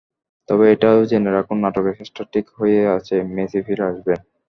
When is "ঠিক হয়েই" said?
2.33-2.87